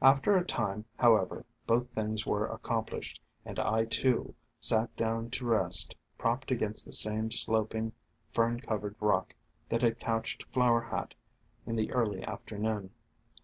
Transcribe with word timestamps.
After 0.00 0.36
a 0.36 0.44
time, 0.44 0.86
however, 0.98 1.44
both 1.68 1.88
things 1.90 2.26
were 2.26 2.48
accomplished, 2.48 3.20
and 3.44 3.60
I, 3.60 3.84
too, 3.84 4.34
sat 4.58 4.96
down 4.96 5.30
to 5.30 5.46
rest, 5.46 5.94
propped 6.18 6.50
against 6.50 6.84
the 6.84 6.92
same 6.92 7.30
sloping, 7.30 7.92
Fern 8.32 8.58
cov 8.60 8.80
ered 8.82 8.94
rock 8.98 9.36
that 9.68 9.82
had 9.82 10.00
couched 10.00 10.42
Flower 10.52 10.80
Hat 10.80 11.14
in 11.64 11.76
the 11.76 11.92
early 11.92 12.24
afternoon. 12.24 12.90